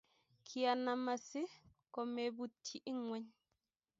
[0.47, 1.41] Kianam asi
[1.93, 3.25] komeputyi ing'weny.